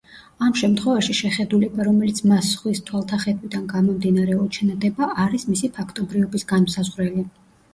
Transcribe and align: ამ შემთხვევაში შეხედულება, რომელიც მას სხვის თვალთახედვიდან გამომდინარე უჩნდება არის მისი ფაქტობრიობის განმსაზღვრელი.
ამ 0.45 0.53
შემთხვევაში 0.59 1.15
შეხედულება, 1.17 1.83
რომელიც 1.87 2.21
მას 2.31 2.49
სხვის 2.55 2.81
თვალთახედვიდან 2.87 3.67
გამომდინარე 3.75 4.39
უჩნდება 4.47 5.11
არის 5.27 5.47
მისი 5.53 5.71
ფაქტობრიობის 5.77 6.49
განმსაზღვრელი. 6.55 7.29